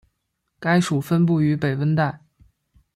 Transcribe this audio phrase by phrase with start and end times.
[0.59, 2.21] 该属分布于北温带。